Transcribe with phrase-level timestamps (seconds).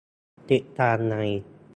[0.51, 1.15] ติดตามใน